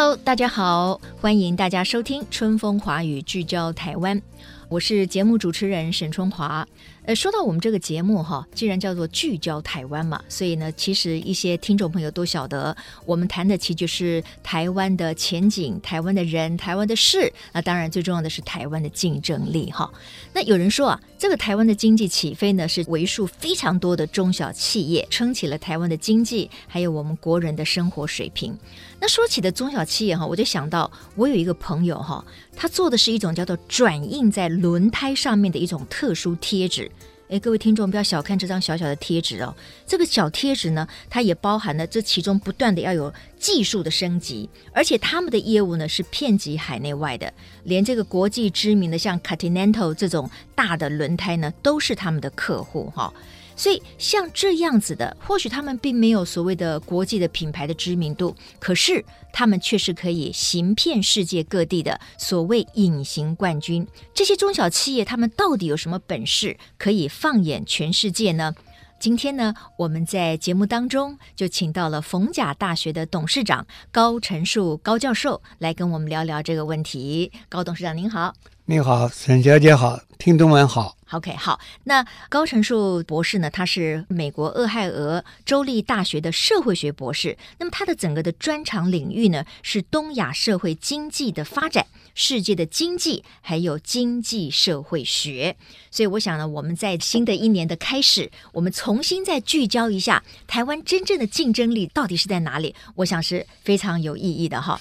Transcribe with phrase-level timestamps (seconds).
[0.00, 4.22] Hello，大家好，欢迎大家收听《春风华语》，聚焦台湾。
[4.70, 6.66] 我是节目主持人沈春华。
[7.06, 17.32] 呃，说到我们这个节目哈，既然叫做聚焦台湾嘛，所以呢，其实一些听众朋友都晓得，我们谈的其实就是台湾的前景、台湾的人、台湾的事。
[17.52, 19.90] 那当然，最重要的是台湾的竞争力哈。
[20.34, 28.56] 那有人说啊，这个台湾的经济起飞呢，是为数非常多的中小企业撑起了台湾的经济，还有我们国人的生活水平。
[29.00, 32.22] 那说起的中小企业哈，我就想到我有一个朋友哈，
[32.54, 36.90] 他做的是一种叫做转印在轮胎上面的一种特殊贴纸。
[37.30, 39.54] 哎，各位听众不要小看这张小小的贴纸哦，
[39.86, 53.14] 这个小贴纸呢，它也包含了这其中不断的要有技术的升级，而且他们的业务呢是遍及海内外的，连这个国际知名的像 Continental 这种大的轮胎呢，都是他们的客户哈。
[53.60, 63.86] 所以像这样子的，或许他们并没有所谓的国际的品牌的知名度，可是他们却是可以行骗世界各地的所谓隐形冠军。
[64.14, 68.54] 这些中小企业，他们到底有什么本事可以放眼全世界呢？
[68.98, 77.30] 今天呢，我们在节目当中就请到了逢甲大学的董事长高乘树高教授来跟我们聊聊这个问题。
[77.50, 78.32] 高董事长您好。
[78.70, 80.96] 你好，沈小姐好，听众们好。
[81.10, 81.58] OK，好。
[81.82, 83.50] 那高成树博士呢？
[83.50, 87.36] 他是美国俄亥俄州立大学的社会学博士。
[87.58, 95.56] 那么他的整个的专长领域呢，是东亚社会经济的发展、世界的经济，还有经济社会学。
[95.90, 102.72] 所以我想呢，我们在新的一年的开始，我们重新再聚焦一下台湾真正的竞争力到底是在哪里？
[102.94, 104.80] 我想是非常有意义的哈。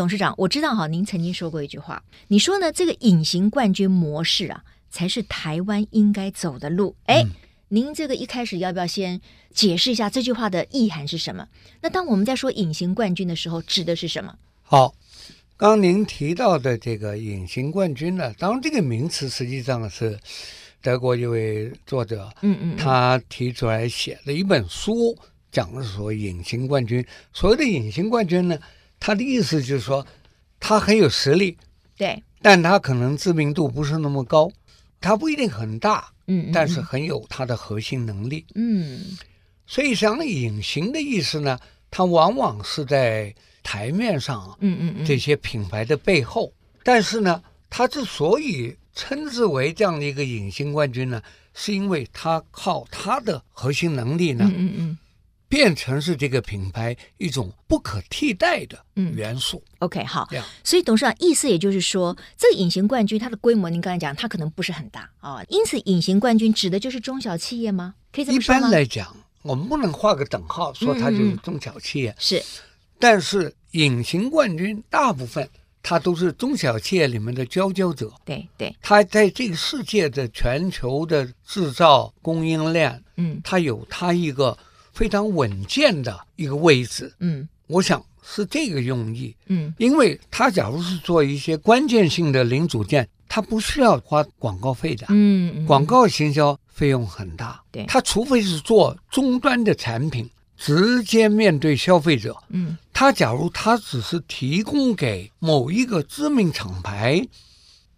[0.00, 6.96] 董事长，我知道哈，您曾经说过一句话，你说呢，这个隐形冠军模式啊，才是台湾应该走的路。
[7.04, 7.32] 哎，嗯、
[7.68, 9.20] 您这个一开始要不要先
[9.52, 11.46] 解释一下这句话的意涵是什么？
[11.82, 14.34] 那当我们在说隐形冠军的时候，指的是什么？
[14.62, 14.94] 好，
[15.58, 20.18] 刚刚您提到的这个隐形冠军呢，当然这个名词实际上是
[20.80, 25.14] 德国一位作者，嗯，嗯嗯，他提出来写了一本书，
[25.52, 27.06] 讲的是说隐形冠军。
[27.34, 28.58] 所谓的隐形冠军呢？
[29.00, 30.06] 他的意思就是说，
[30.60, 31.56] 他很有实力，
[31.96, 34.52] 对，但他可能知名度不是那么高，
[35.00, 39.16] 他不一定很大，嗯，嗯，但是很有他的核心能力，嗯，
[39.66, 41.58] 所以像隐形的意思呢，
[41.90, 46.52] 它往往是在台面上，嗯嗯嗯，这些品牌的背后，
[46.84, 51.22] 但是呢，他之所以称之为这样的一个隐形冠军呢，
[51.54, 54.98] 是因为他靠他的核心能力呢，嗯嗯嗯。
[55.50, 59.60] 变成是这个品牌一种不可替代的元素。
[59.72, 60.28] 嗯、OK，好。
[60.62, 65.46] 所以董事长意思也就是说，这个隐形冠军它的规模，您刚才讲，它可能不是很大啊、哦。
[65.48, 67.96] 因此，隐形冠军指的就是中小企业吗？
[68.12, 68.58] 可以这么说吗？
[68.60, 72.10] 一般来讲，我们不能画个等号，说它就是中小企业。
[72.10, 72.42] 嗯嗯是，
[73.00, 75.50] 但是隐形冠军大部分
[75.82, 78.12] 它都是中小企业里面的佼佼者。
[78.24, 84.56] 对对，它在这个世界的全球的制造供应链，嗯，它有它一个。
[84.92, 107.26] 非常稳健的一个位置，嗯，我想是这个用意，嗯，因为他假如是做一些关键性的零组件，他不需要花广告费的，嗯，嗯，广告行销费用很大，对，他除非是做终端的产品，直接面对消费者，嗯，他假如他只是提供给某一个知名厂牌，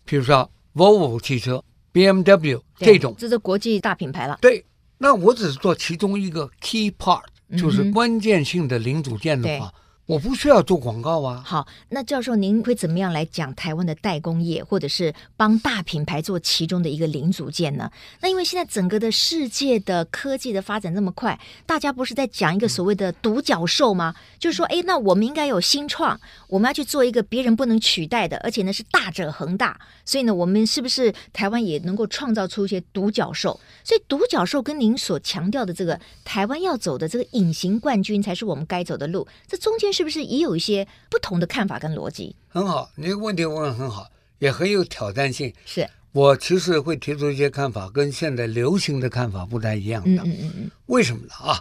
[0.05, 4.65] 比如说 Volvo 汽车、BMW 这种，这是国际大品牌了，对。
[5.03, 7.25] 那我只是做其中一个 key part，
[7.59, 9.75] 就是关键性的零组件的话。
[10.07, 11.41] 我不需要做广告啊。
[11.47, 17.89] 好，那教授您会怎么样来讲台湾的代工业，或者是帮大品牌做其中的一个零组件呢？
[18.21, 24.13] 那因为现在整个的世界的科技的发展那么快，大家不是在讲一个所谓的独角兽吗？
[24.41, 29.79] 就是说，哎，那我们应该有新创，我们要去做一个别人不能取代的，而且呢是大者恒大。
[30.05, 33.59] 所以呢，我们是不是台湾也能够创造出一些独角兽？
[33.85, 39.25] 所以独角兽跟您所强调的这个台湾要走的这个隐形冠军，才是我们该走的路。
[39.47, 39.92] 这中间。
[39.93, 42.35] 是不是也有一些不同的看法跟逻辑？
[42.49, 44.09] 很好，你这个问题问的很好，
[44.39, 45.53] 也很有挑战性。
[45.65, 50.23] 是我其实会提出一些看法，跟现在流行的看法不太一样的。
[50.25, 51.33] 嗯嗯嗯，为什么呢？
[51.39, 51.59] 啊，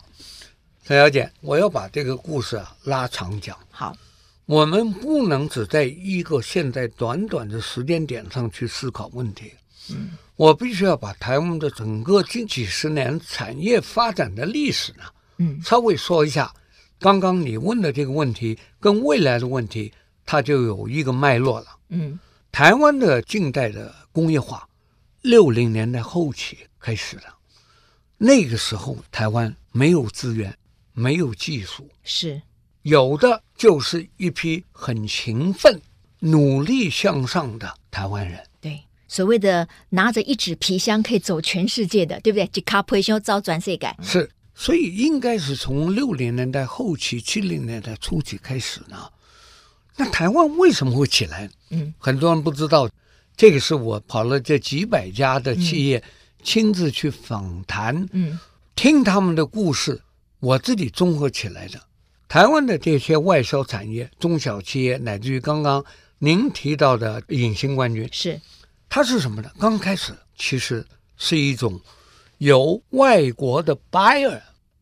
[0.83, 3.57] 陈小姐，我要把这个故事啊拉长讲。
[3.69, 3.95] 好，
[4.45, 9.53] 我们不能只在一个现在短短的时间点上去思考问题。
[9.89, 15.03] 嗯，我必须要把台湾的整个近几十年产业发展的历史呢，
[15.37, 16.53] 嗯，稍微说一下。
[17.01, 19.91] 刚刚你问的这个问题跟未来的问题，
[20.23, 21.65] 它就有一个脉络了。
[21.89, 22.19] 嗯，
[22.51, 24.69] 台湾的近代的工业化，
[25.23, 27.23] 六零年代后期开始的，
[28.19, 30.55] 那个时候台湾没有资源，
[30.93, 32.39] 没有技术，是
[32.83, 35.81] 有的就是一批很勤奋、
[36.19, 38.43] 努力向上的台湾人。
[38.61, 42.47] 对，所谓的拿着一纸皮箱可以走全世界的，对不对？
[42.53, 43.97] 一卡皮箱走全世改。
[44.03, 44.29] 是。
[44.61, 49.09] 所以应该是从六零年代后期、七零年代初期开始呢。
[49.95, 51.49] 那台湾为什么会起来？
[51.71, 52.87] 嗯，很多人不知道，
[53.35, 56.03] 这个是我跑了这几百家的企业，嗯、
[56.43, 58.39] 亲自去访谈，嗯，
[58.75, 59.99] 听他们的故事，
[60.39, 61.81] 我自己综合起来的。
[62.27, 65.83] 台湾的这些外销产业、中小企业，乃至于刚刚
[66.19, 68.39] 您提到的隐形冠军，是
[68.87, 69.49] 它是什么呢？
[69.57, 70.85] 刚开始其实
[71.17, 71.81] 是一种
[72.37, 74.39] 由外国的 buyer。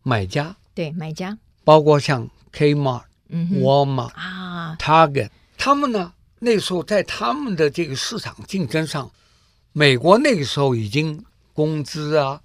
[0.09, 0.55] 买家。
[0.73, 9.11] 对买家，包括像 Kmart、嗯、Walmart 啊、Target，他们呢那时候在他们的这个市场竞争上，
[9.73, 11.23] 美国那个时候已经
[11.53, 12.41] 工资啊、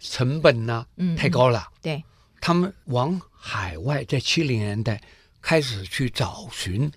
[0.00, 1.68] 成本呐、啊嗯、太高了。
[1.80, 2.02] 对，
[2.40, 5.00] 他们往海外在七零年代
[5.40, 6.90] 开始去找寻，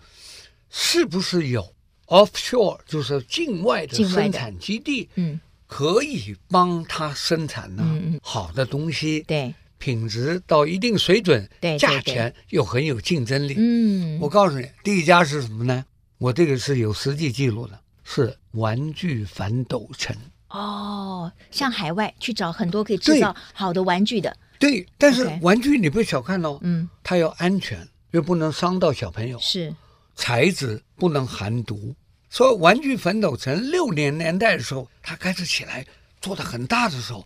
[0.72, 1.64] 是不是有
[2.08, 9.22] offshore，就是境外的生产基地，嗯，可以帮他生产呢、嗯、好的东西。
[9.28, 9.54] 对。
[9.82, 13.56] 品质到一定水准，对，价钱又很有竞争力。
[13.58, 15.84] 嗯，我告诉你，第一家是什么呢？
[16.20, 20.16] 我这个是有实际记录的，是玩具反斗城。
[20.50, 24.38] 哦，向海外去找很多可以制造好的玩具的。
[24.60, 29.40] 对，对，但是玩具你不要小看哦，嗯，它要安全，又不能伤到小朋友。
[29.40, 29.74] 是，
[30.16, 31.96] 材质不能含毒。
[32.30, 35.84] 所以玩具反斗城六零年代的时候，它开始起来
[36.22, 37.26] 做的很大的时候。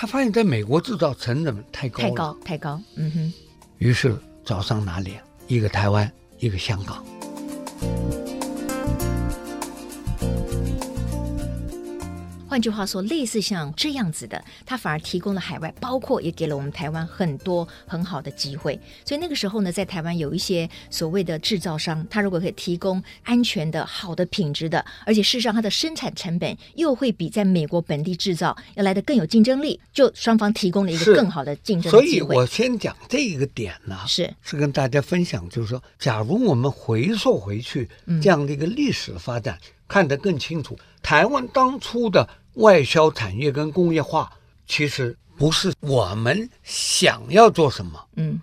[0.00, 2.80] 他发现，在美国制造成本太高，太高，太高。
[2.94, 3.32] 嗯哼，
[3.78, 5.14] 于是找上哪里？
[5.48, 6.08] 一个台湾，
[6.38, 7.04] 一个香港。
[12.48, 18.80] 换句话说，类似像这样子的，它反而提供了海外，包括也给了我们台湾很多很好的机会。
[19.04, 32.06] 所以那个时候呢，在台湾有一些所谓的制造商，他如果可以提供安全的、好的品质的，而且事实上它的生产成本又会比在美国本地制造要来的更有竞争力，就双方提供了一个更好的竞争机会。
[32.06, 37.88] 所以我先讲这个点呢，是是跟大家分享，就是说，假如我们回溯回去
[38.22, 42.28] 这样的一个历史发展，嗯、看得更清楚，台湾当初的。
[42.54, 44.28] 外销产业跟工业化，
[44.66, 48.40] 其实不是我们想要做什么，嗯，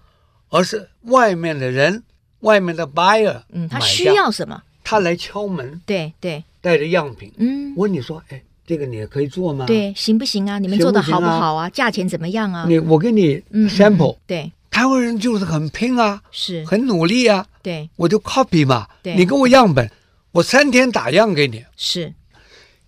[0.47, 2.01] 而是外面的人，
[2.39, 9.65] 外面的 buyer，嗯，他需要什么，他来敲门，对对，带着样品，嗯，问你说，哎，这个你也可以做吗？
[9.65, 10.59] 对，行不行啊？
[10.59, 11.69] 你们做的好不好啊？
[11.69, 12.63] 价钱怎么样啊？
[12.69, 19.91] 你我给你 sample，对，台湾人就是很拼啊，是很努力啊，对，我就 copy 嘛，你给我样本，
[20.31, 22.13] 我三天打样给你，是。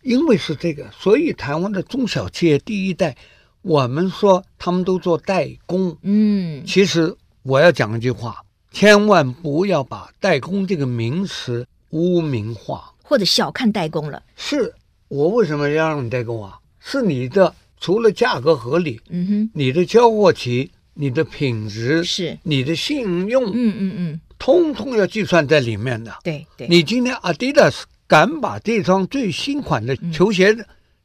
[0.07, 3.13] 因为是这个，所以台湾的中小企业第一代，
[3.61, 5.97] 我们说他们都做代工。
[6.01, 7.13] 嗯，其实
[7.43, 14.23] 我要讲一句话，千万不要把代工这个名词污名化，或者小看代工了。
[14.37, 14.73] 是
[15.09, 16.57] 我为什么要让你代工啊？
[16.79, 26.17] 是你的除了价格合理，嗯哼，你的交货期、你的品质是你的信用，嗯嗯嗯，通通要计算在里面的。
[26.23, 27.81] 对对，你今天 Adidas。
[28.07, 30.55] 敢把这双最新款的球鞋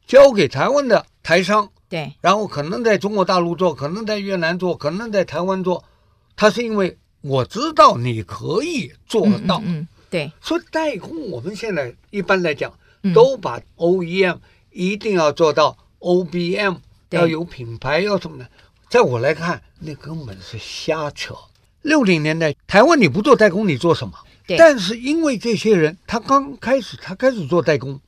[0.07, 5.83] 交给台湾的台商，对，然后可能在中国大陆做，可能在越南做，可能在台湾做，
[6.35, 10.31] 他是因为我知道你可以做到，嗯，嗯，对。
[10.41, 12.71] 所以代工，我们现在一般来讲，
[13.13, 14.37] 都把 OEM
[14.71, 16.77] 一定要做到 OBM，
[17.09, 18.49] 要有品牌，要什么的。
[18.89, 21.35] 在我来看，那根本是瞎扯。
[21.81, 24.13] 六零年代，台湾你不做代工，你做什么？
[24.57, 27.99] 但是因为这些人，他刚开始，他开始做代工，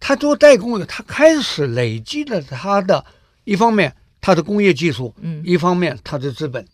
[0.00, 3.04] 他做代工的，他开始累积了他的
[3.44, 6.66] 一方面他的工业技术，嗯，一方面他的资本。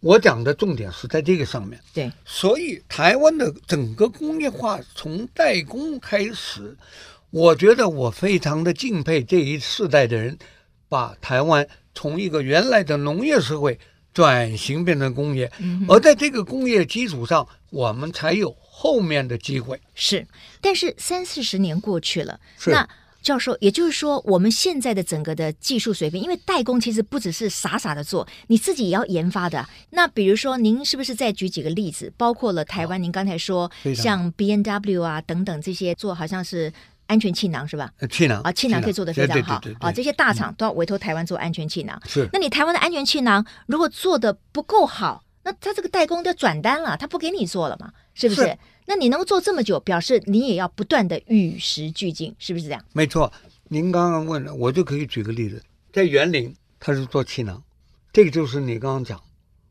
[0.00, 1.80] 我讲的重点是在这个上面。
[1.92, 6.76] 对，所以台湾的整个工业化从代工开始，
[7.30, 10.38] 我觉得我非常的敬佩这一世代的人，
[10.88, 13.78] 把台湾从一个原来的农业社会。
[14.14, 15.50] 转型变成工业，
[15.88, 19.78] 而在这个工业基础上，我们才有后面的机会。
[19.94, 20.24] 是，
[20.60, 22.88] 但是三四十年过去了，是那
[23.22, 29.66] 教授，也就是说，我们现在的整个的技术水平，因为代工其实不只是傻傻的做，你自己也要研发的。
[29.90, 32.12] 那比如说，您是不是再举几个例子？
[32.16, 36.70] 包括了台湾，您刚才说像 B N W 啊等等这些做，好像是
[37.06, 37.92] 安全气囊是吧？
[38.10, 42.00] 气囊啊，气囊可以做得非常好啊，这些大厂都要委托台湾做安全气囊。
[42.06, 47.92] 是，那你台湾的安全气囊如果做得不够好，那他这个代工就转单了，他不给你做了嘛？
[48.14, 48.56] 是不是？
[48.86, 52.84] 那你能够做这么久，表示你也要不断的与时俱进，是不是这样？
[52.92, 53.32] 没错，
[53.68, 57.62] 您刚刚问了，我就可以举个例子，在园林，他是做气囊，
[58.12, 59.18] 这个就是你刚刚讲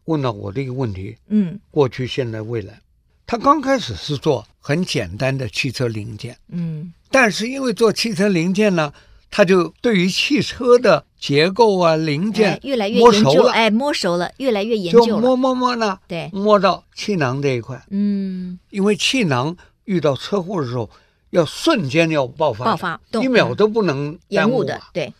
[0.05, 1.15] 问到我的一个问题。
[1.27, 2.81] 嗯，过去、现在、未来，
[3.27, 6.38] 他刚开始是做很简单的汽车零件。
[6.48, 8.93] 嗯，但是因为做汽车零件呢，
[9.29, 11.05] 他就对于汽车的。
[11.24, 19.55] 结构啊，零件、哎、越来越熟了，哎，摸熟了，越来越研究了，就摸摸摸呢，对，摸到气囊这一块，嗯，因为气囊
[19.86, 20.89] 遇到车祸的时候，
[21.29, 25.13] 要瞬间要爆发，爆发，一秒都不能延误的，对。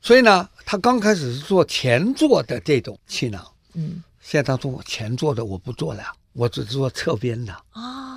[0.00, 7.52] 所以呢，他刚开始是做前座的这种气囊，嗯，现在他说前座的我不做了，我只做侧边的。
[7.72, 8.11] 啊、哦，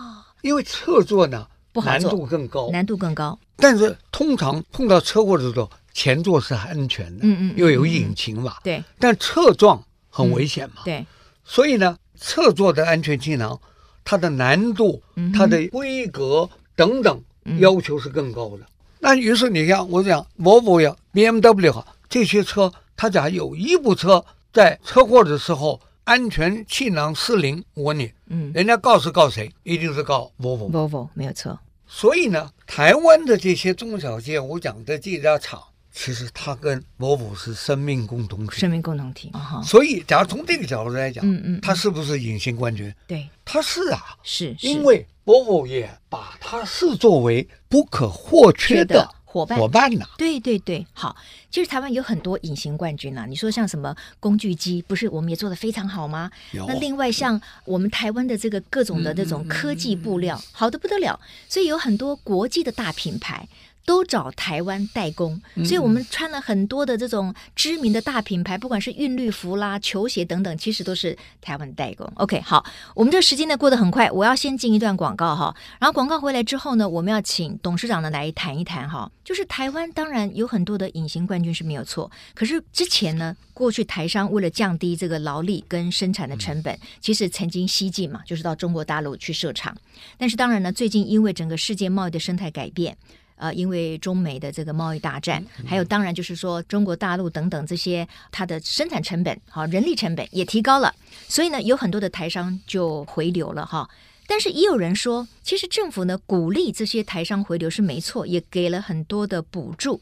[0.45, 1.47] 因为侧座呢
[1.83, 3.37] 难度更高，难度更高。
[3.55, 5.69] 但是通常碰到车祸的时候。
[5.97, 8.83] 前座是安全的，嗯嗯，又有引擎嘛，对。
[8.99, 11.05] 但侧撞很危险嘛，对。
[11.45, 13.57] 所以呢，侧座的安全气囊，
[14.03, 15.01] 它的难度、
[15.33, 17.23] 它的规格等等
[17.59, 18.65] 要求是更高的。
[18.99, 29.51] 那于是你像我讲，Volvo 呀、BMW 哈这些车，它假如有一部车在车祸的时候安全气囊失灵，我问你，嗯，人家告是告谁？
[29.63, 31.59] 一定是告 Volvo，Volvo 没有错。
[31.88, 35.62] 所以呢，台湾的这些中小件，我讲的这家厂。
[35.97, 39.31] 其实它跟 Volvo 是生命共同体，生命共同体。
[39.31, 39.63] Uh-huh.
[39.63, 42.93] 所以，假如从这个角度来讲，嗯嗯，它是不是隐形冠军？
[43.07, 50.05] 对，它是啊，是，是因为 Volvo 也把它视作为不可或缺的伙伴，伙伴呐。
[50.17, 51.13] 对对对，好，
[51.51, 53.25] 其实台湾有很多隐形冠军啊。
[53.25, 56.31] 你说像什么工具机，不是我们也做的非常好吗？
[56.53, 61.19] 那另外像我们台湾的这个各种的这种科技布料，嗯、好的不得了。
[61.49, 63.45] 所以有很多国际的大品牌。
[63.85, 72.11] 都找台湾代工，所以我们穿了很多的这种知名的大品牌，不管是韵律服啦、球鞋等等，其实都是台湾代工。
[72.15, 72.65] OK，好，
[72.95, 89.77] 我们这个时间呢过得很快，我要先进一段广告哈，然后广告回来之后呢，我们要请董事长呢来谈一谈哈，就是台湾当然有很多的隐形冠军是没有错，可是之前呢，过去台商为了降低这个劳力跟生产的成本，其实曾经西进嘛，就是到中国大陆去设厂，
[90.17, 92.97] 但是当然呢，最近因为整个世界贸易的生态改变。
[93.35, 100.93] 呃，因为中美的这个贸易大战，还有当然就是说中国大陆等等这些，它的生产成本、好人力成本也提高了，
[101.27, 103.89] 所以呢，有很多的台商就回流了哈。
[104.27, 110.01] 但是也有人说，其实政府呢鼓励这些台商回流是没错，也给了很多的补助。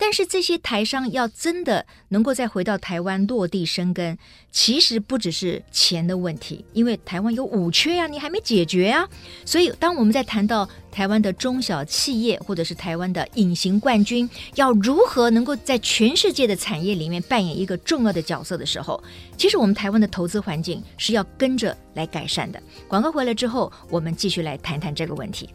[0.00, 4.16] 但是这些台商要真的能够再回到台湾落地生根，
[4.50, 9.06] 其实不只是钱的问题，因为台湾有五缺呀，你还没解决啊。
[9.44, 19.00] 所以当我们在谈到台湾的中小企业，或者是台湾的隐形冠军，要如何能够在全世界的产业里面扮演一个重要的角色的时候，
[19.36, 22.60] 其实我们台湾的投资环境是要跟着来改善的。
[22.88, 25.50] 广告回来之后，我们继续来谈谈这个问题。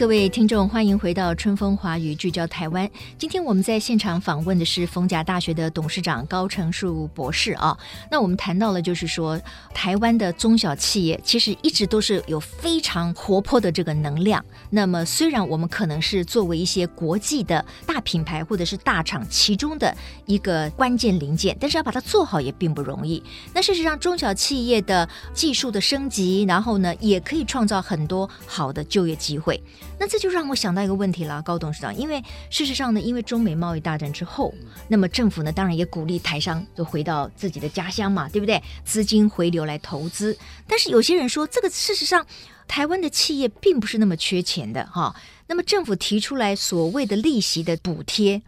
[0.00, 2.90] 各位听众，欢迎回到春风华语聚焦台湾。
[3.18, 7.76] 今天我们在现场访问的是逢甲大学的董事长高成树博士啊。
[8.10, 9.38] 那我们谈到了，就是说
[9.74, 14.42] 台湾的中小企业其实一直都是有非常活泼的这个能量。
[14.70, 23.22] 那么虽然我们可能是作为一些国际的大品牌或者是大厂其中的一个关键零件，但是要把它做好也并不容易。
[23.52, 29.62] 那事实上，中小企业的技术的升级，然后呢，也可以创造很多好的就业机会。
[30.00, 34.54] 那这就让我想到一个问题了，高董事长，因为事实上呢，因为中美贸易大战之后，
[34.88, 38.62] 那么政府呢，当然也鼓励台商就回到自己的家乡嘛，对不对？
[38.82, 40.34] 资金回流来投资。
[40.66, 42.26] 但是有些人说，这个事实上，
[42.66, 45.14] 台湾的企业并不是那么缺钱的哈。
[45.46, 48.40] 那么政府提出来所谓的利息的补贴，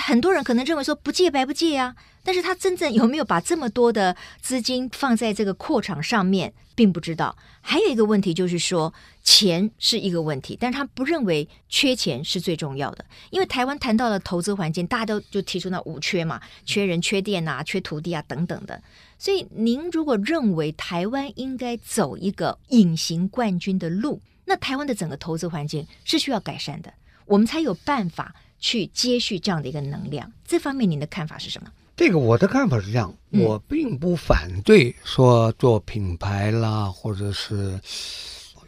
[0.00, 1.94] 很多人可能认为说不借白不借呀。
[2.22, 7.34] 但是他真正有没有把这么多的资金放在这个扩厂上面，并不知道。
[7.62, 8.92] 还有一个问题就是说，
[9.22, 13.02] 钱是一个问题，但是他不认为缺钱是最重要的。
[13.30, 18.82] 因为台湾谈到了投资环境，大家都就提出那五缺嘛，缺人、缺电啊、缺土地啊等等的。
[19.18, 26.92] 所以您如果认为台湾应该走一个隐形冠军的路，那台湾的整个投资环境是需要改善的，
[27.24, 28.34] 我们才有办法。
[28.60, 30.30] 去接续这样的一个能量。
[30.46, 31.72] 这方面您的看法是什么？
[31.96, 37.78] 这个我的看法是这样，我并不反对说做品牌啦，嗯、或者是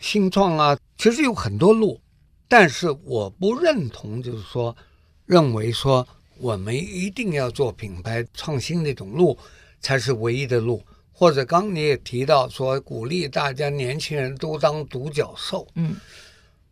[0.01, 1.99] 新创啊，其实有很多路，
[2.47, 4.77] 但是我不认同，就是说
[5.25, 6.07] 认为说
[6.39, 9.39] 我们一定要做品牌创新那种路
[9.81, 15.97] 才是唯一的路，或者刚你也提到说鼓励大家年轻人都当独角兽，嗯，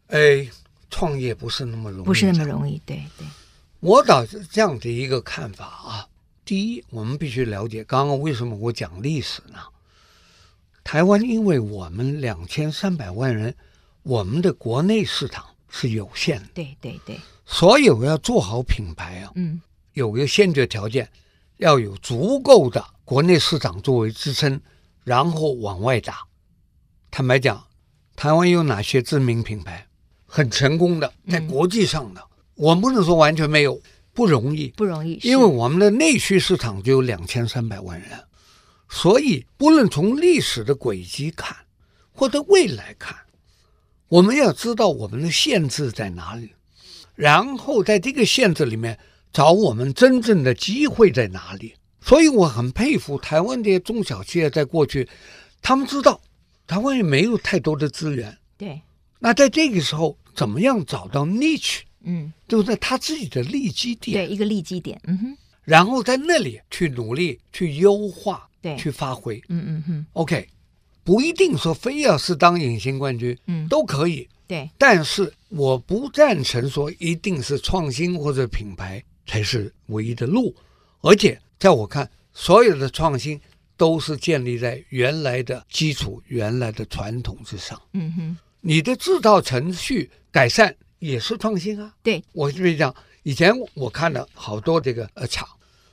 [0.09, 0.47] 哎，
[0.91, 3.27] 创业不是那么容易，不是那么容易，对对，
[3.81, 6.09] 我倒是这样的一个看法啊。
[6.45, 9.59] 第一，我们必须了解，刚刚为什么我讲历史呢？
[10.83, 13.55] 台湾因为我们两千三百万人，
[14.03, 19.61] 我们的国内市场是有限的，对对对，所以我要做好品牌啊，嗯，
[19.93, 21.09] 有个先决条件，
[21.59, 24.61] 要有足够的国内市场作为支撑，
[25.05, 26.27] 然后往外打。
[27.11, 27.65] 坦白讲，
[28.17, 29.87] 台湾有哪些知名品牌
[30.33, 33.81] 很成功的，在国际上的，嗯、我们不能说完全没有。
[34.13, 38.11] 不容易，不容易，因为我们的内需市场就有两千三百万人，
[38.89, 41.57] 所以不论从历史的轨迹看，
[42.13, 43.17] 或者未来看，
[44.09, 46.51] 我们要知道我们的限制在哪里，
[47.15, 48.99] 然后在这个限制里面
[49.33, 51.75] 找我们真正的机会在哪里。
[52.03, 55.09] 所以我很佩服台湾这些中小企业，在过去，
[55.63, 56.21] 他们知道
[56.67, 58.83] 台湾也没有太多的资源，对，
[59.21, 61.83] 那在这个时候怎么样找到 niche？
[62.03, 70.49] 嗯，就在他自己的利基点，对，一个利基点，嗯哼，然后在那里去努力去优化，对，去发挥，嗯嗯哼，OK，
[71.05, 80.57] 不一定说非要是当隐形冠军，嗯，都可以，对，但是我不赞成说一定是创新或者品牌才是唯一的路，
[81.03, 83.39] 而且在我看，所有的创新
[83.77, 90.77] 都是建立在原来的基础、原来的传统之上，嗯哼，你的制造程序改善。
[91.01, 91.95] 也是创新啊！
[92.03, 95.49] 对，我跟你讲，以前我看了好多这个呃厂，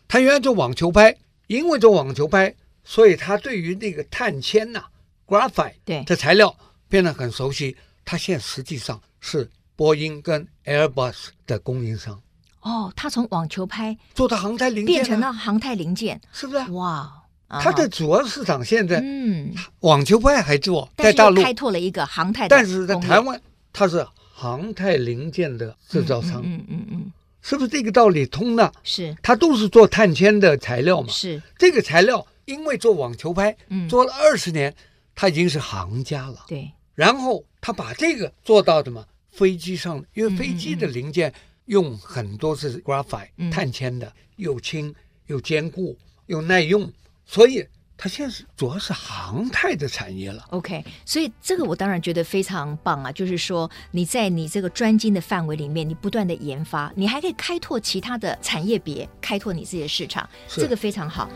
[0.05, 1.15] 他原来做网球拍，
[1.47, 4.91] 因为做网球拍，所以他对于那个碳纤呐、啊、
[5.25, 6.53] graphite 对的材料
[6.89, 7.77] 变得很熟悉。
[8.03, 12.21] 他现在实际上是波音跟 Airbus 的供应商。
[12.59, 16.71] 哦，他从网球拍做到航太零件，变成了航太零件，是不是？
[16.71, 17.23] 哇！
[17.49, 21.41] 他的主要市场现在，嗯，网球拍还做，在大陆。
[21.41, 23.41] 开拓了一个航太，但是在台湾，
[23.73, 24.05] 它是。
[24.39, 28.71] 航太零件的制造商，嗯嗯嗯，是不是这个道理通呢？
[28.83, 31.07] 是，它都是做碳纤的材料嘛。
[31.10, 33.57] 是，这个材料因为做网球拍，
[33.89, 34.71] 做了二十年，
[35.15, 36.45] 它已经是行家了。
[36.47, 41.33] 对，然后他把这个做到的嘛，飞机上，因为飞机的零件
[41.65, 44.93] 用很多是 graphite 碳纤的，又轻
[45.25, 46.88] 又坚固又耐用，
[47.27, 47.67] 所以。
[47.99, 50.45] 它现在是主要是航太的产业了。
[50.51, 53.11] OK，所以这个我当然觉得非常棒啊！
[53.11, 61.27] 就是说你在你这个专精的范围里面，你不断的研发，你还可以开拓其他的产业别，开拓你自己的市场，这个非常好。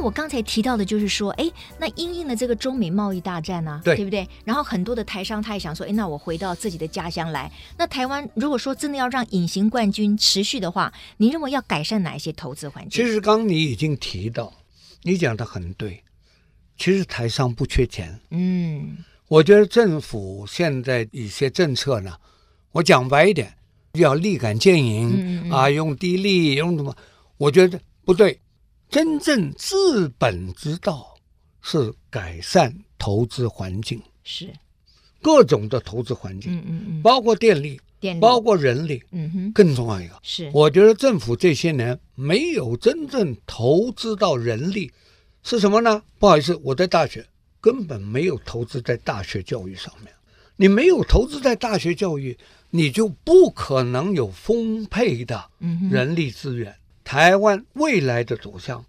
[0.00, 4.26] 我刚才提到的就是说，哎，那因应了这个中美贸易大战呢、啊，对，对不对？
[4.44, 7.52] 然后很多的台商他也想说，哎，那我回到自己的家乡来。
[7.76, 13.04] 那台湾如果说真的要让隐形冠军持续的话，你认为要改善哪一些投资环境？
[13.04, 14.52] 其实刚你已经提到，
[15.02, 16.02] 你讲的很对。
[16.78, 18.96] 其实台商不缺钱，嗯，
[19.28, 22.16] 我觉得政府现在一些政策呢，
[22.72, 23.52] 我讲白一点，
[23.92, 26.96] 要立竿见影、嗯嗯、啊，用低利，用什么？
[27.36, 28.40] 我觉得不对。
[28.90, 29.76] 真正治
[30.18, 31.14] 本之道
[31.62, 34.52] 是改善投资环境，是。
[35.22, 40.18] 各种的投资环境，嗯嗯嗯，包括电力，电力，包括人力，嗯哼，更重要一个。
[40.22, 44.90] 是，我觉得政府这些年没有真正投资到人力，
[45.42, 46.02] 是什么呢？
[46.18, 47.26] 不好意思，我在大学
[47.60, 50.12] 根本没有投资在大学教育上面。
[50.56, 52.36] 你没有投资在大学教育，
[52.70, 55.50] 你就不可能有丰沛的
[55.90, 56.74] 人力资源。
[57.04, 58.84] 台湾未来的走向，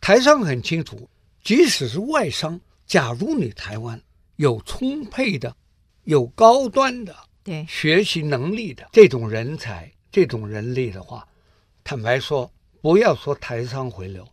[0.00, 1.08] 台商很清楚。
[1.42, 4.00] 即使是外商，假如你台湾
[4.36, 5.56] 有充沛的、
[6.04, 11.26] 有高端的、对学习能力的这种人才、这种人力的话，
[11.82, 12.50] 坦白说，
[12.82, 14.26] 不要说台商回流，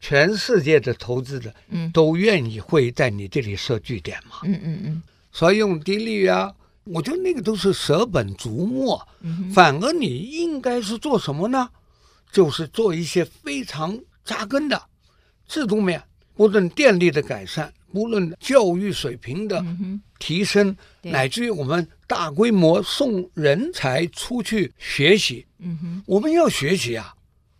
[0.00, 4.36] 全世界的投资者，嗯，都愿意会在你这里设据点嘛。
[4.44, 5.02] 嗯嗯嗯。
[5.32, 9.06] 所以用低利率啊，我觉得那个都是舍本逐末。
[9.20, 9.50] 嗯。
[9.50, 11.68] 反而你应该是做什么呢？
[12.34, 14.82] 就是做一些非常扎根的
[15.46, 16.02] 制度面，
[16.34, 19.64] 不论电力的改善，不论教育水平的
[20.18, 25.46] 提升，嗯、乃至于我们大规模送人才出去学习。
[25.60, 27.14] 嗯哼，我们要学习啊！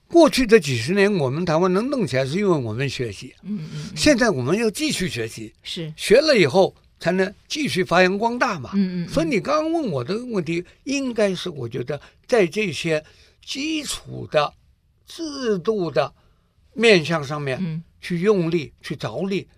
[0.08, 3.32] 过去的几十年，我们台湾能弄起来，是因为我们学习。
[3.44, 5.54] 嗯嗯，现在我们要继续学习。
[5.62, 6.74] 是，学了以后。
[7.00, 8.70] 才能继续发扬光大嘛。
[8.72, 9.08] 嗯嗯。
[9.08, 13.04] 所以你刚刚问我的问题，应该是我觉得在这些
[13.44, 14.50] 基础的
[15.06, 16.12] 制度的
[16.72, 19.48] 面向上面，去用力、去着力，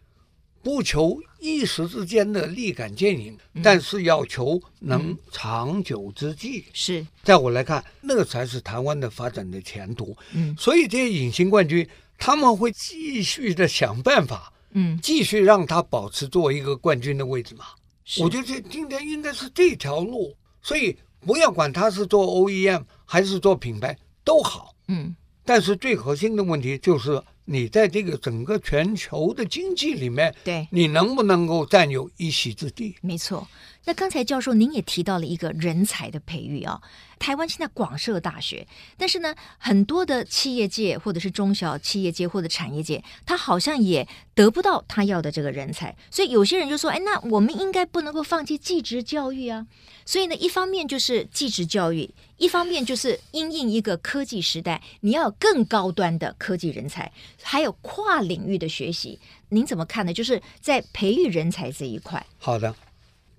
[0.63, 6.65] 不求一时之间的立竿见影，但是要求能长久之计。
[6.73, 10.17] 是，在我来看，那个才是台湾的发展的前途。
[10.33, 14.53] 嗯，所以这些隐形冠军，他们会继续的想办法。
[14.79, 17.65] 嗯，继续让他保持作为一个冠军的位置嘛？
[18.05, 24.75] 是我觉得这今天应该是这条路，所以不要管他是做 OEM 还是做品牌都好。
[24.89, 32.97] 嗯，但是最核心的问题就是你在这个整个全球的经济里面，对，你能不能够占有一席之地？
[33.01, 33.47] 没错。
[33.87, 36.81] 那刚才教授您也提到了一个人才的培育啊。
[37.19, 38.67] 台湾现在广设大学，
[38.99, 49.67] 但是呢，很多的企业界或者是中小企业界或者产业界，他好像也得不到他要的这个人才，所以有些人就说：“哎，那我们应该不能够放弃技职教育啊。”
[50.05, 57.11] 所以呢，一方面就是技职教育，一方面就是因应一个科技时代，你要有更高端的科技人才，
[57.43, 59.19] 还有跨领域的学习。
[59.49, 60.13] 您怎么看呢？
[60.13, 62.25] 就是在培育人才这一块。
[62.37, 62.75] 好的，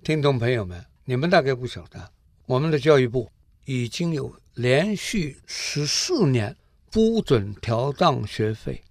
[0.08, 2.10] 听众朋友们，你们大概不晓得，
[2.46, 3.30] 我们的教育部。
[3.66, 6.56] 已经有连续十四年
[6.90, 8.82] 不准调涨学费。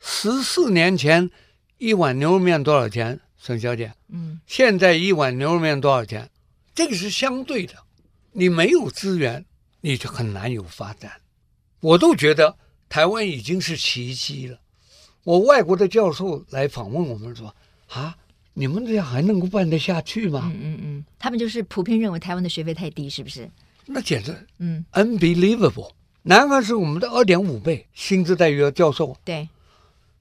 [0.00, 1.30] 十四年前
[1.78, 3.94] 一碗牛肉面多少钱，沈小姐？
[4.08, 6.28] 嗯，现在一碗牛肉面多少钱？
[6.74, 7.74] 这个是相对的。
[8.32, 9.46] 你没有资源，
[9.80, 11.20] 你就很难有发展。
[11.78, 14.58] 我都觉得台湾已经是奇迹了。
[15.22, 17.54] 我外国的教授来访问我们说
[17.86, 18.18] ：“啊，
[18.54, 23.48] 你们这样还能够办得下去吗？”嗯嗯嗯，他们就是普遍认为台湾的学费太低，是不是？
[23.86, 25.90] 那简直，嗯，unbelievable。
[26.22, 29.48] 南韩是我们的二点五倍薪资待遇的教授，对，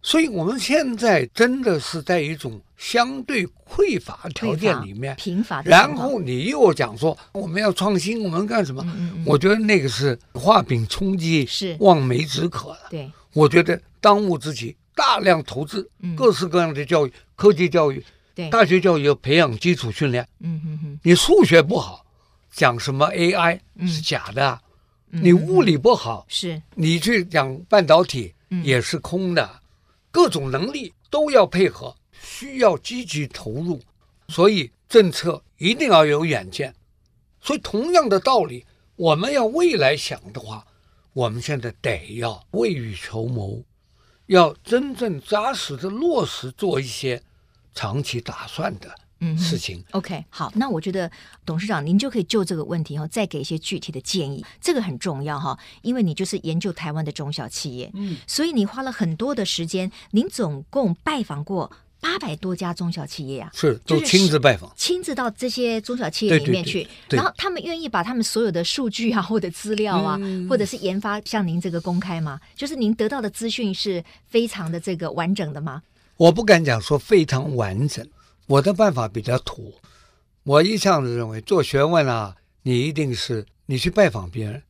[0.02, 5.62] 所以我们现在真的是在一种相对匮乏条件里面，贫乏。
[5.62, 8.82] 然后你又讲说我们要创新，我们干什么？
[8.84, 12.80] 嗯嗯嗯，我觉得那个是画饼充饥，是望梅止渴了。
[12.90, 20.28] 对，我觉得当务之急，大量投资各式各样的教育，嗯、科技教育，对，大学教育要培养基础训练。
[20.40, 22.06] 嗯哼哼，你数学不好。
[22.54, 24.62] 讲什么 AI 是假的，
[25.12, 26.62] 嗯、你物理不好，是。
[26.76, 29.60] 你去讲半导体也是空的，嗯、
[30.12, 33.80] 各种能力都要配合，需要积极投入，
[34.28, 36.76] 所以政策一定要有远见。
[37.40, 38.66] 所以同样的道理，
[38.98, 40.68] 我们要未来想的话，
[41.14, 43.64] 我们现在得要未雨绸缪，
[44.26, 47.24] 要真正扎实的落实做一些
[47.74, 48.94] 长期打算的。
[49.24, 51.08] 嗯，事情 OK 好，那我觉得
[51.46, 72.42] 董事长您就可以就这个问题哈，再给一些具体的建议，这个很重要哈，因为你就是研究台湾的中小企业，嗯，所以你花了很多的时间，您总共拜访过八百多家中小企业呀、啊，是都亲自拜访，亲自到这些中小企业里面去，对对对对，然后他们愿意把他们所有的数据啊，或者资料啊，嗯、或者是研发向您这个公开吗？
[72.56, 75.84] 就是您得到的资讯是非常的这个完整的吗？
[76.22, 78.08] 我不敢讲说非常完整。
[78.46, 79.74] 我的办法比较土，
[80.44, 84.62] 我一向认为做学问啊，你一定是你去拜访别人。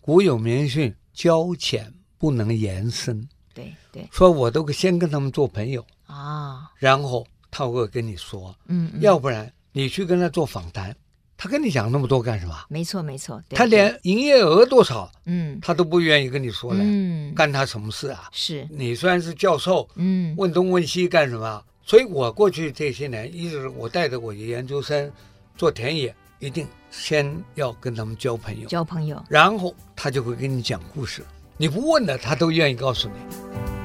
[0.00, 3.28] 古有名训，交浅不能言深。
[3.52, 10.96] 对对，说我都先跟他们做朋友啊，然后他会跟你说，嗯，嗯，要不然你去跟他做访谈，
[11.40, 12.54] 他跟你讲那么多干什么？
[12.68, 18.28] 没错没错，他连营业额多少，嗯，他都不愿意跟你说了，嗯，干他什么事啊？
[18.32, 21.62] 是你虽然是教授，嗯，问东问西干什么？
[21.84, 25.10] 所以我过去这些年，一直我带着我的研究生
[25.56, 31.24] 做田野，一定先要跟他们交朋友，交朋友，然后他就会跟你讲故事。
[31.56, 33.77] 你不问的，他都愿意告诉你。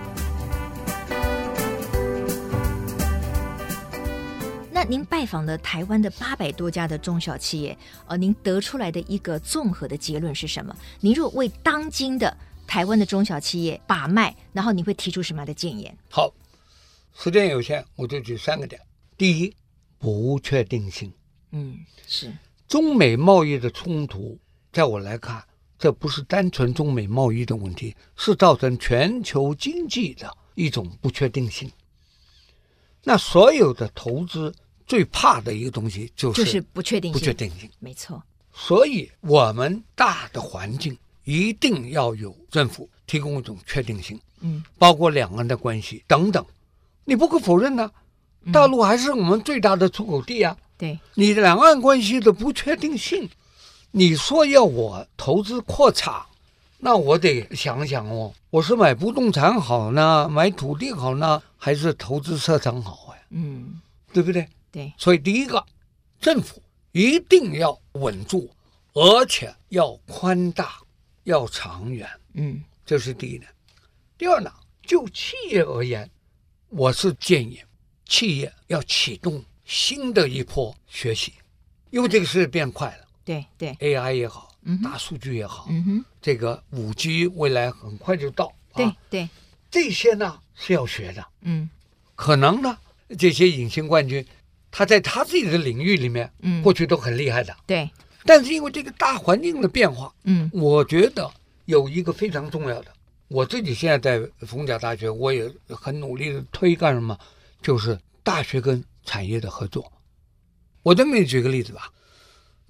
[4.83, 10.75] 那您拜访了台湾的八百多家的中小企业，呃，您得出来的一个综合的结论是什么？
[10.99, 12.35] 您若为当今的
[12.67, 15.97] 台湾的中小企业把脉，然后你会提出什么样的建言？
[16.09, 16.33] 好。
[17.15, 18.81] 时间有限，我就举三个点。
[19.15, 19.55] 第一，
[19.97, 21.13] 不确定性。
[21.51, 22.33] 嗯，是
[22.67, 24.37] 中美贸易的冲突，
[24.73, 25.41] 在我来看，
[25.79, 31.71] 这不是单纯中美贸易的问题，是造成全球经济的一种不确定性。
[33.05, 34.53] 那所有的投资
[34.85, 37.19] 最怕的一个东西就是就是不确定性。
[37.19, 38.21] 不确定性，没错。
[38.53, 44.19] 所以，我们大的环境一定要有政府提供一种确定性。
[44.41, 46.45] 嗯，包括两岸的关系等等。
[47.05, 47.89] 你不可否认呢，
[48.51, 50.55] 大陆还是我们最大的出口地啊。
[50.59, 53.29] 嗯、对，你两岸关系的不确定性，
[53.91, 56.21] 你说要我投资扩产，
[56.79, 63.21] 那我得想想哦，我是买不动产好呢，买土地好呢，还是投资设厂好呀？
[63.29, 64.47] 嗯，对不对？
[64.73, 65.63] 对，所以第一个，
[66.19, 66.59] 政府
[66.91, 68.49] 一定要稳住，
[68.93, 70.79] 而且要宽大，
[71.25, 72.09] 要长远。
[72.33, 73.47] 嗯，这是第一点。
[74.17, 76.09] 第二呢，就企业而言，
[76.69, 77.61] 我是建议
[78.05, 81.33] 企业要启动新的一波学习，
[81.91, 83.05] 因为这个事变快了。
[83.23, 88.51] 对对，AI 也好，嗯，大数据也好，嗯哼，这个五 G 未来很快就到。
[88.73, 89.29] 对对，
[89.69, 91.23] 这些呢是要学的。
[91.41, 91.69] 嗯，
[92.15, 92.75] 可能呢，
[93.19, 94.25] 这些隐形冠军，
[94.75, 97.55] 他在他自己的领域里面，嗯，过去都很厉害的。
[97.67, 97.87] 对，
[98.25, 101.31] 但是因为这个大环境的变化，嗯，我觉得
[101.65, 102.91] 有一个非常重要的，
[103.27, 107.15] 我自己现在在逢甲大学，我也很努力的推干什么，
[107.61, 109.91] 就是大学跟产业的合作。
[110.81, 111.93] 我再给你举个例子吧，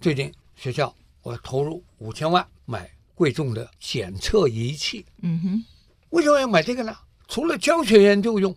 [0.01, 0.29] 最近。
[0.55, 5.05] 学校，我投入五千万买贵重的检测仪器。
[5.21, 5.63] 嗯哼，
[6.11, 6.95] 为什么要买这个呢？
[7.27, 8.55] 除了教学研究用，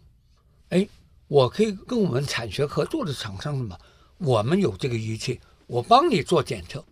[0.69, 0.87] 哎，
[1.29, 3.79] 我可以跟我们产学合作的厂商什么，
[4.19, 6.85] 我们有这个仪器，我帮你做检测，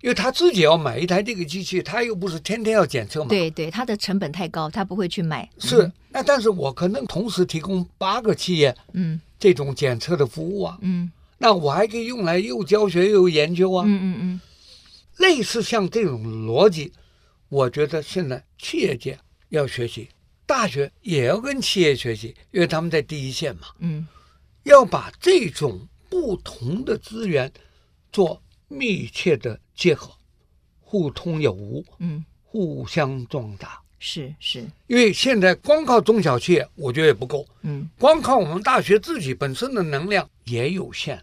[0.00, 3.28] 因为他自己要买一台这个机器，他又不是天天要检测嘛。
[3.28, 5.48] 对对，他的成本太高，他不会去买。
[5.58, 11.10] 是，那但是我可能同时提供八个企业，嗯，这种检测的服务啊，嗯。
[11.38, 14.40] 那我还可以用来又教学又研究啊，嗯嗯嗯，
[15.16, 16.92] 类似像这种逻辑，
[17.48, 20.08] 我觉得现在企业界要学习，
[20.46, 24.06] 大学也要跟企业学习，因为他们在第一线嘛，嗯，
[24.64, 27.50] 要把这种不同的资源
[28.12, 30.12] 做密切的结合，
[30.80, 33.80] 互通有无，嗯，互相壮大。
[33.98, 41.22] 是是，因为现在光靠中小企业，我觉得也不够，嗯，光靠我们大学自己本身的能量也有限。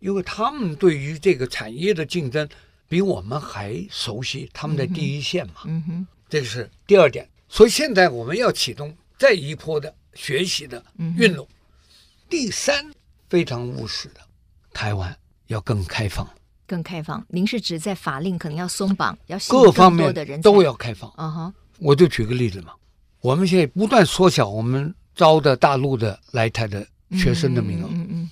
[0.00, 2.46] 因为他们对于这个产业的竞争
[2.88, 5.62] 比我们还熟悉，他们在第一线嘛。
[5.64, 7.26] 嗯哼，这个是第二点。
[7.48, 10.84] 所以现在我们要启动再一波的学习的
[11.16, 11.46] 运动。
[12.28, 12.90] 第三，
[13.28, 14.20] 非常务实的，
[14.72, 16.28] 台湾要更开放。
[16.66, 17.24] 更开放？
[17.28, 21.10] 您是指在法令可能要松绑，要各方面的人都要开放。
[21.10, 21.30] 啊？
[21.30, 22.72] 哈，我就举个例子嘛，
[23.20, 27.88] 我们现在不断缩小我们招的大陆的来台的学生的名额。
[27.92, 28.30] 嗯嗯。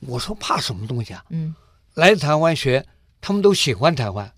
[0.00, 1.24] 我说怕什么东西啊？
[1.30, 1.54] 嗯，
[1.94, 2.84] 来台湾学，
[3.20, 4.30] 他们都喜欢台湾。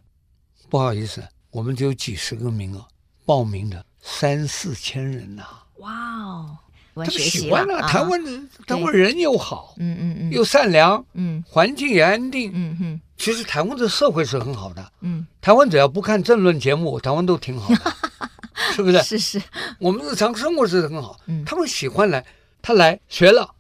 [0.69, 2.87] 不好意思，我们只有几十个名额，
[3.25, 5.65] 报名的三四千人呐、啊。
[5.79, 6.59] 哇哦，
[6.95, 13.01] 他们喜欢啊，台湾人，台湾人又好，嗯嗯嗯，又善良，嗯，环境也安定，嗯哼。
[13.17, 17.97] 其实台湾的社会是很好的，嗯，台湾只要不看政论节目，台湾都挺好的，
[18.77, 19.03] 是不是？
[19.03, 19.43] 是是，
[19.79, 22.25] 我们日常生活是很好，嗯，他们喜欢来，
[22.61, 23.55] 他来学了。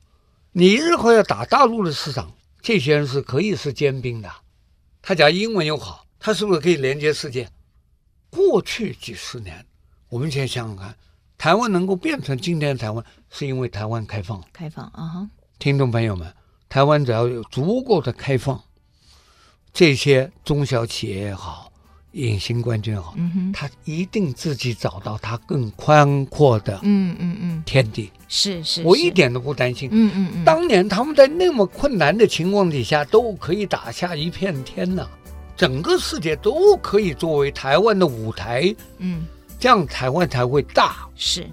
[0.53, 2.31] 你日后要打大陆的市场，
[2.61, 4.31] 这些人是可以是尖兵的。
[5.03, 7.49] 他讲英文又好，他是不是可以连接世界？
[8.31, 9.65] 过去几十年，
[10.15, 10.95] 我们现在想想看，
[11.37, 14.41] 台湾能够变成今天的台湾，是因为台湾开放。
[14.53, 15.29] 开放啊哈！
[15.59, 16.33] 听众朋友们，
[16.69, 18.63] 台湾只要有足够的开放，
[19.73, 21.73] 这些中小企业也好。
[22.13, 35.05] 隐形冠军也好，嗯哼，他一定自己找到他更宽阔的，嗯嗯嗯，天地是是，我一点都不担心，嗯嗯嗯，当年他们在那么困难的情况底下都可以打下一片天呢，
[35.57, 39.27] 整个世界都可以作为台湾的舞台，嗯，
[39.65, 41.51] 这样台湾才会大，是。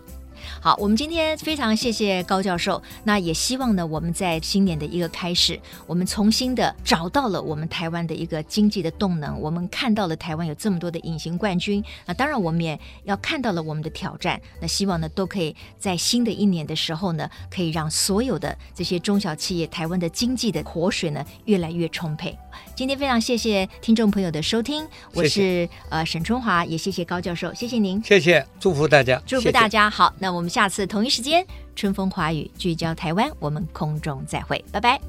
[0.60, 2.84] 好，我们今天非常谢谢高教授。
[3.06, 9.40] 那也希望呢，我们在新年的一个开始，我们重新的找到了我们台湾的一个经济的动能。
[9.40, 11.82] 我们看到了台湾有这么多的隐形冠军。
[12.06, 14.42] 那当然，我们也要看到了我们的挑战。
[14.60, 22.38] 那希望呢，都可以在新的一年的时候呢，可以让所有的这些中小企业，台湾的经济的活水呢，越来越充沛。
[22.76, 29.90] 今天非常谢谢听众朋友的收听，我是谢谢呃沈春华，也谢谢高教授，谢谢您，谢谢，祝福大家，祝福大家。
[29.90, 29.98] 谢谢。
[29.98, 31.46] 好，那我们下次同一时间，
[31.76, 35.00] 春风华语聚焦台湾，我们空中再会，拜拜。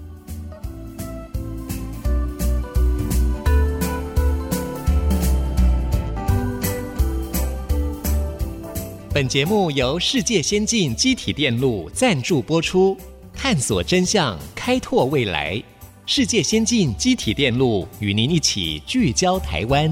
[9.15, 12.97] 本节目由世界先进机体电路赞助播出，
[13.35, 15.63] 探索真相，开拓未来。
[16.15, 19.91] 世界先进机体电路与您一起聚焦台湾。